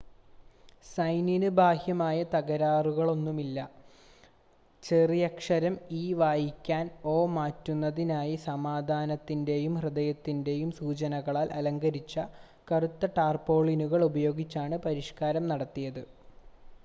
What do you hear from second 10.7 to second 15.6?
സൂചനകളാൽ അലങ്കരിച്ച കറുത്ത ടാർപോളിനുകൾ ഉപയോഗിച്ചാണ് പരിഷ്ക്കാരം